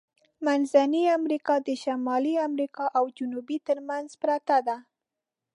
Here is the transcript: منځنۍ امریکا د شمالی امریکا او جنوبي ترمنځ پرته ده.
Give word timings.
منځنۍ 0.45 1.03
امریکا 1.19 1.55
د 1.67 1.69
شمالی 1.83 2.35
امریکا 2.47 2.85
او 2.97 3.03
جنوبي 3.17 3.57
ترمنځ 3.67 4.09
پرته 4.21 4.57
ده. 4.67 4.77